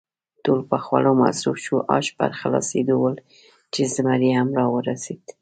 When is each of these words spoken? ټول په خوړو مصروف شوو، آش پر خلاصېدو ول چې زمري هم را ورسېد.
ټول 0.43 0.59
په 0.69 0.77
خوړو 0.83 1.11
مصروف 1.23 1.57
شوو، 1.65 1.79
آش 1.97 2.05
پر 2.17 2.29
خلاصېدو 2.39 2.95
ول 2.99 3.17
چې 3.73 3.81
زمري 3.95 4.31
هم 4.37 4.49
را 4.59 4.65
ورسېد. 4.73 5.23